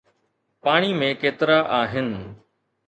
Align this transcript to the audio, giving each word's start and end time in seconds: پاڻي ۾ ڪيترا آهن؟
پاڻي 0.63 0.89
۾ 1.03 1.09
ڪيترا 1.21 1.59
آهن؟ 1.79 2.09